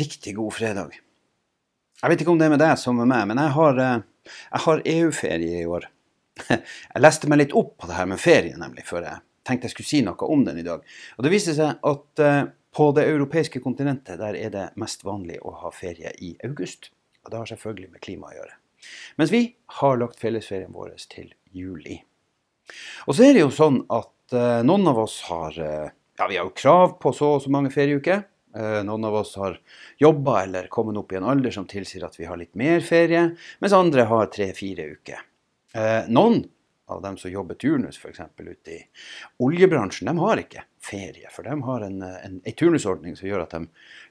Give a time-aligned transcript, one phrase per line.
[0.00, 0.94] Riktig god fredag.
[2.00, 4.30] Jeg vet ikke om det er med deg som med meg, men jeg har, eh,
[4.64, 5.88] har EU-ferie i år.
[6.94, 9.74] Jeg leste meg litt opp på det her med ferie, nemlig, før jeg tenkte jeg
[9.74, 10.80] skulle si noe om den i dag.
[11.18, 15.36] Og Det viste seg at eh, på det europeiske kontinentet der er det mest vanlig
[15.44, 16.92] å ha ferie i august.
[17.26, 18.56] Og det har selvfølgelig med klima å gjøre.
[19.20, 19.42] Mens vi
[19.80, 21.98] har lagt fellesferien vår til juli.
[23.04, 26.46] Og så er det jo sånn at eh, noen av oss har ja, vi har
[26.46, 28.24] jo krav på så og så mange ferieuker.
[28.56, 29.58] Eh, noen av oss har
[29.98, 33.28] jobba eller kommet opp i en alder som tilsier at vi har litt mer ferie,
[33.58, 35.20] mens andre har tre-fire uker.
[35.74, 36.42] Eh, noen
[36.90, 38.20] av dem som jobber turnus f.eks.
[38.36, 38.80] ute i
[39.38, 41.28] oljebransjen, de har ikke ferie.
[41.30, 43.60] For de har en, en, en, turnusordning som gjør at de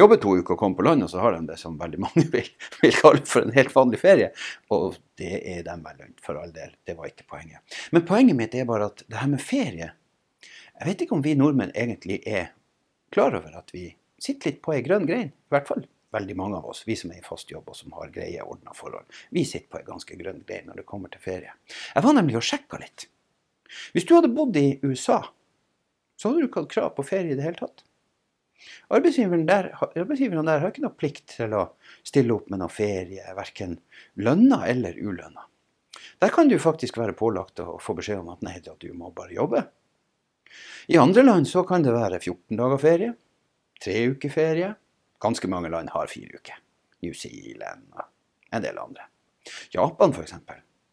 [0.00, 2.24] jobber to uker og kommer på land, og så har de det som veldig mange
[2.34, 2.48] vil,
[2.80, 4.30] vil kalle for en helt vanlig ferie.
[4.72, 6.72] Og det er dem vel for all del.
[6.88, 7.60] Det var ikke poenget.
[7.92, 9.92] Men poenget mitt er bare at det her med ferie
[10.72, 12.54] Jeg vet ikke om vi nordmenn egentlig er
[13.12, 13.90] klar over at vi
[14.22, 15.32] sitter litt på ei grønn grein.
[15.32, 17.94] I hvert fall veldig mange av oss, vi som er i fast jobb og som
[17.96, 19.08] har greie, ordna forhold.
[19.32, 21.54] Vi sitter på ei ganske grønn grein når det kommer til ferie.
[21.94, 23.06] Jeg var nemlig og sjekka litt.
[23.94, 25.22] Hvis du hadde bodd i USA,
[26.20, 27.86] så hadde du ikke hatt krav på ferie i det hele tatt.
[28.92, 31.64] Arbeidsgiveren der, arbeidsgiveren der har ikke noe plikt til å
[32.06, 33.78] stille opp med noe ferie, verken
[34.22, 35.48] lønna eller ulønna.
[36.22, 39.34] Der kan du faktisk være pålagt å få beskjed om at nei, du må bare
[39.34, 39.64] jobbe.
[40.92, 43.14] I andre land så kan det være 14 dager ferie,
[43.82, 44.74] tre uker ferie.
[45.22, 46.58] Ganske mange land har fire uker.
[47.02, 48.06] New Zealand og
[48.52, 49.08] en del andre.
[49.74, 50.36] Japan f.eks.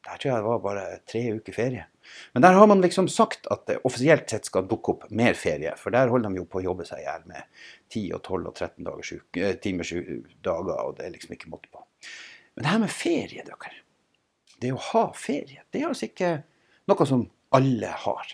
[0.10, 1.86] Der tror jeg det var bare tre uker ferie.
[2.34, 5.76] Men der har man liksom sagt at det offisielt sett skal dukke opp mer ferie.
[5.78, 7.46] For der holder de jo på å jobbe seg i hjel med
[7.92, 9.94] 10 og 12 og 13 dagers uke, eh, timers
[10.46, 11.84] dager, og det er liksom ikke måte på.
[12.56, 13.76] Men det her med ferie, dere.
[14.60, 16.32] Det å ha ferie, det er altså ikke
[16.90, 18.34] noe som alle har.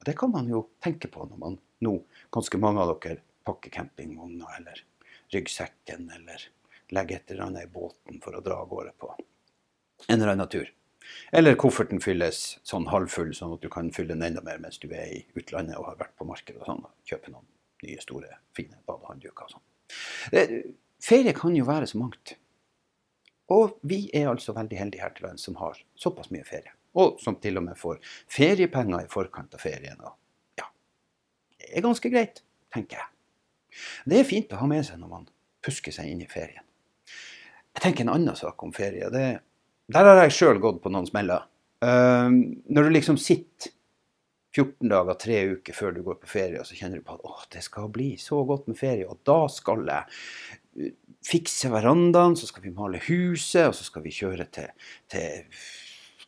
[0.00, 1.94] Og det kan man jo tenke på når man nå
[2.34, 4.80] ganske mange av dere pakker campingvogna eller
[5.34, 6.48] ryggsekken eller
[6.94, 9.12] legger et eller annet i båten for å dra av gårde på
[10.08, 10.70] en eller annen tur.
[11.32, 14.88] Eller kofferten fylles sånn halvfull, sånn at du kan fylle den enda mer mens du
[14.92, 17.46] er i utlandet og har vært på markedet og sånn, og kjøpe noen
[17.84, 20.72] nye, store, fine badehåndduker og sånn.
[21.04, 22.36] Ferie kan jo være så mangt.
[23.52, 26.72] Og vi er altså veldig heldige her til lands som har såpass mye ferie.
[26.96, 27.98] Og som til og med får
[28.32, 30.00] feriepenger i forkant av ferien.
[30.00, 30.14] Og
[31.70, 32.42] er ganske greit,
[32.74, 33.10] tenker jeg.
[34.08, 35.28] Det er fint å ha med seg når man
[35.64, 36.62] pusker seg inn i ferien.
[37.74, 39.08] Jeg tenker en annen sak om ferie.
[39.10, 39.26] Det,
[39.90, 41.48] der har jeg sjøl gått på noen smeller.
[41.84, 42.30] Uh,
[42.70, 43.72] når du liksom sitter
[44.54, 47.24] 14 dager, tre uker før du går på ferie, og så kjenner du på at
[47.26, 50.04] å, det skal bli så godt med ferie, og da skal jeg
[50.86, 50.92] uh,
[51.26, 54.70] fikse verandaen, så skal vi male huset, og så skal vi kjøre til,
[55.10, 55.42] til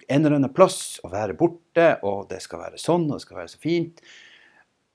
[0.09, 3.41] en eller annen plass og være borte, og det skal være sånn, og det skal
[3.41, 4.03] være så fint.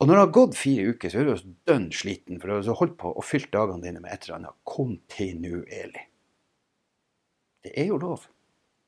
[0.01, 2.77] Og når det har gått fire uker, så er du dønn sliten, for du har
[2.79, 6.07] holdt på og fylt dagene dine med et eller annet kontinuerlig.
[7.61, 8.23] Det er jo lov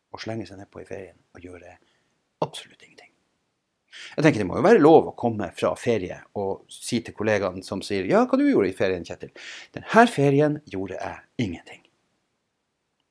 [0.10, 1.76] å slenge seg nedpå i ferien og gjøre
[2.42, 3.12] absolutt ingenting.
[4.16, 7.62] Jeg tenker Det må jo være lov å komme fra ferie og si til kollegaene
[7.62, 9.38] som sier 'Ja, hva du gjorde i ferien, Kjetil?'
[9.72, 11.86] 'Denne ferien gjorde jeg ingenting'.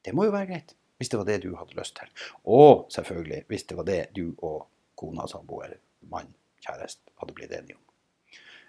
[0.03, 2.09] Det må jo være greit, hvis det var det du hadde lyst til.
[2.45, 6.35] Og selvfølgelig hvis det var det du og kona, samboer, mann,
[6.67, 7.92] kjæreste hadde blitt enige om.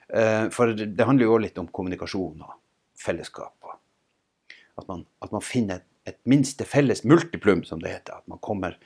[0.09, 2.59] Eh, for det handler jo litt om kommunikasjon og
[2.99, 3.55] fellesskap.
[4.73, 8.21] At, man, at man finner et, et, minste felles multiplum, som det heter.
[8.21, 8.77] At man kommer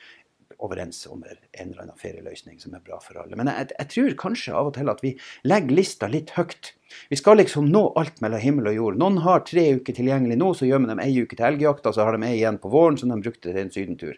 [0.63, 3.37] overens om en eller annen ferieløsning som er bra for alle.
[3.37, 5.13] Men jeg, jeg, tror kanskje av og til at vi
[5.47, 6.73] legger lista litt høyt.
[7.11, 8.99] Vi skal liksom nå alt mellom himmel og jord.
[9.01, 12.07] Noen har tre uker tilgjengelig nå, så gjør man dem ei uke til elgjakta, så
[12.07, 14.17] har de ei igjen på våren som de brukte til en sydentur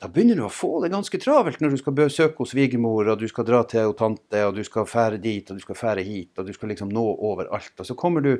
[0.00, 3.20] da begynner du å få det ganske travelt når du skal besøke hos svigermor, og
[3.20, 6.32] du skal dra til tante, og du skal fære dit, og du skal fære hit,
[6.40, 7.74] og du skal liksom nå overalt.
[7.76, 8.30] Og så kommer du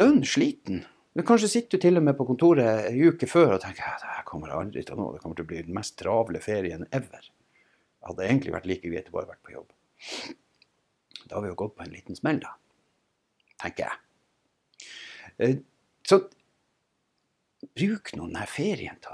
[0.00, 0.80] dønn sliten.
[1.14, 4.06] Men kanskje sitter du til og med på kontoret en uke før og tenker at
[4.06, 6.88] det kommer aldri til å nå, det kommer til å bli den mest travle ferien
[6.88, 7.28] ever.
[7.28, 9.68] Det hadde egentlig vært like greit å bare vært på jobb.
[11.28, 12.56] Da har vi jo gått på en liten smell, da.
[13.60, 14.88] Tenker jeg.
[15.44, 15.54] Eh,
[16.08, 16.22] så
[17.76, 19.12] bruk nå denne ferien til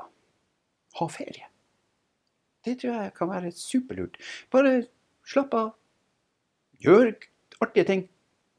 [0.98, 1.46] ha ferie.
[2.64, 4.18] Det tror jeg kan være superlurt.
[4.52, 4.82] Bare
[5.28, 5.70] slapp av.
[6.80, 7.12] Gjør
[7.60, 8.02] artige ting.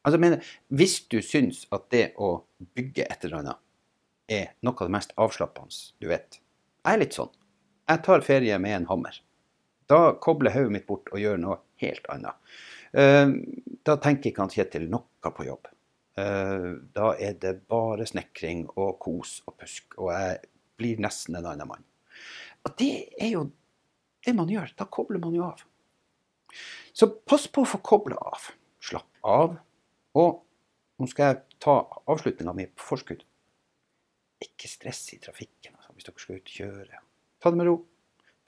[0.01, 2.39] Altså, jeg mener, hvis du syns at det å
[2.77, 3.61] bygge et eller annet
[4.31, 7.29] er noe av det mest avslappende du vet Jeg er litt sånn.
[7.91, 9.17] Jeg tar ferie med en hammer.
[9.91, 12.55] Da kobler hodet mitt bort og gjør noe helt annet.
[12.97, 13.33] Eh,
[13.85, 15.69] da tenker han Kjetil noe på jobb.
[16.17, 20.39] Eh, da er det bare snekring og kos og pusk, og jeg
[20.79, 21.85] blir nesten en annen mann.
[22.65, 23.45] Og det er jo
[24.25, 24.73] det man gjør.
[24.77, 25.63] Da kobler man jo av.
[26.93, 28.49] Så pass på å få kobla av.
[28.83, 29.55] Slapp av.
[30.17, 30.41] Og
[30.99, 31.77] nå skal jeg ta
[32.11, 33.23] avslutninga mi på forskudd.
[34.41, 37.01] Ikke stress i trafikken altså, hvis dere skal ut og kjøre.
[37.41, 37.75] Ta det med ro.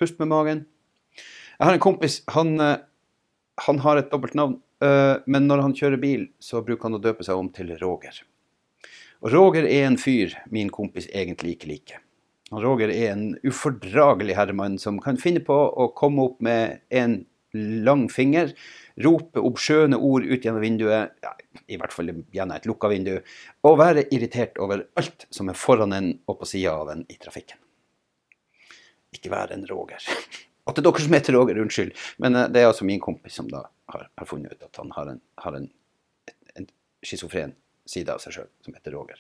[0.02, 0.66] Pust med magen.
[1.14, 2.20] Jeg har en kompis.
[2.34, 2.78] Han, eh,
[3.68, 4.60] han har et dobbelt navn.
[4.82, 8.24] eh, Men når han kjører bil, så bruker han å døpe seg om til Roger.
[9.24, 12.02] Og Roger er en fyr min kompis egentlig ikke liker.
[12.62, 17.24] Roger er en ufordragelig herremann som kan finne på å komme opp med en
[17.54, 18.54] lang finger,
[19.06, 21.34] rope obskjøne ord ut gjennom vinduet, ja,
[21.70, 23.14] i hvert fall gjennom et lukka vindu,
[23.66, 27.18] og være irritert over alt som er foran en og på sida av en i
[27.22, 27.60] trafikken.
[29.14, 30.02] Ikke vær en Roger.
[30.66, 31.92] Og til dere som heter Roger, unnskyld,
[32.24, 34.94] men eh, det er altså min kompis som da har, har funnet ut at han
[34.96, 35.70] har en, har en,
[36.58, 36.70] en
[37.06, 37.54] schizofren
[37.86, 39.20] side av seg sjøl som heter Roger.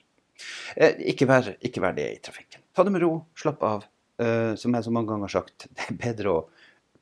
[0.75, 2.63] Eh, ikke, vær, ikke vær det i trafikken.
[2.73, 3.85] Ta det med ro, slapp av.
[4.21, 6.39] Eh, som jeg så mange ganger har sagt, det er bedre å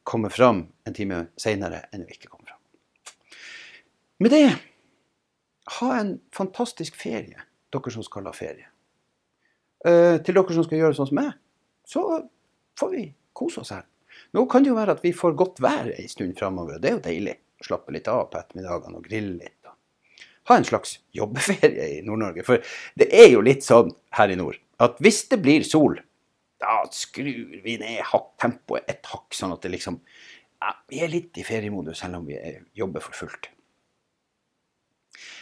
[0.08, 2.60] komme fram en time seinere enn å ikke komme fram.
[4.22, 4.46] Med det,
[5.80, 8.68] ha en fantastisk ferie, dere som skal ha ferie.
[9.86, 11.32] Eh, til dere som skal gjøre sånn som meg,
[11.88, 12.04] så
[12.78, 13.06] får vi
[13.38, 13.88] kose oss her.
[14.36, 16.92] Nå kan det jo være at vi får godt vær en stund framover, og det
[16.92, 17.38] er jo deilig.
[17.62, 19.61] Slappe litt av på ettermiddagene og grille litt.
[20.50, 22.46] Ha en slags jobbeferie i Nord-Norge.
[22.48, 22.64] For
[22.98, 26.00] det er jo litt sånn her i nord at hvis det blir sol,
[26.62, 28.02] da skrur vi ned
[28.42, 30.00] tempoet et hakk, sånn at det liksom
[30.62, 33.50] ja, Vi er litt i feriemodus selv om vi er, jobber for fullt.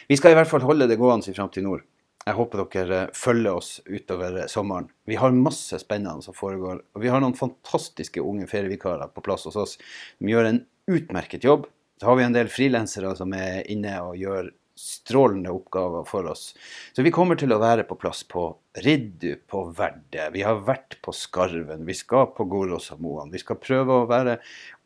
[0.08, 1.84] Vi skal i hvert fall holde det gående fram til Nord.
[2.24, 4.88] Jeg håper dere følger oss utover sommeren.
[5.08, 6.82] Vi har masse spennende som foregår.
[6.96, 10.60] Og vi har noen fantastiske unge ferievikarer på plass hos oss som gjør en
[10.90, 11.68] utmerket jobb.
[12.00, 16.54] Så har vi en del frilansere som er inne og gjør strålende oppgaver for oss.
[16.96, 18.46] Så vi kommer til å være på plass på
[18.86, 20.30] Riddu, på Verde.
[20.32, 21.84] Vi har vært på Skarven.
[21.88, 23.34] Vi skal på Gorosamoan.
[23.34, 24.38] Vi skal prøve å være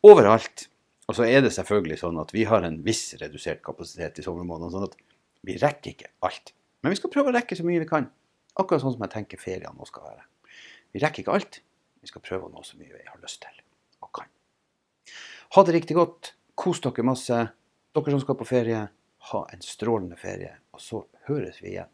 [0.10, 0.68] overalt.
[1.06, 4.74] Og så er det selvfølgelig sånn at vi har en viss redusert kapasitet i sommermånedene.
[4.74, 4.98] sånn at
[5.45, 6.54] vi rekker ikke alt.
[6.81, 8.10] Men vi skal prøve å rekke så mye vi kan.
[8.57, 10.25] Akkurat sånn som jeg tenker feriene nå skal være.
[10.95, 11.62] Vi rekker ikke alt.
[12.01, 13.62] Vi skal prøve å nå så mye vi har lyst til
[14.04, 14.31] og kan.
[15.56, 16.34] Ha det riktig godt.
[16.57, 17.40] Kos dere masse.
[17.94, 18.88] Dere som skal på ferie,
[19.31, 20.56] ha en strålende ferie.
[20.75, 21.92] Og så høres vi igjen